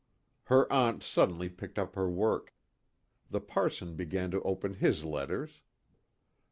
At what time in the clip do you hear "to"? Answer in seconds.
4.31-4.41